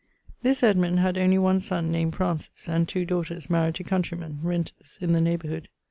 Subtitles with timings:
[0.01, 0.03] _>
[0.41, 4.97] This Edmund had only one son named Francis, and two daughters maried to countreymen (renters)
[4.99, 5.67] in the neighborhood.